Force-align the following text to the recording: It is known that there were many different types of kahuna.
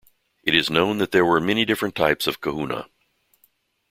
It 0.41 0.55
is 0.55 0.71
known 0.71 0.97
that 0.97 1.11
there 1.11 1.23
were 1.23 1.39
many 1.39 1.63
different 1.63 1.93
types 1.93 2.25
of 2.25 2.41
kahuna. 2.41 2.87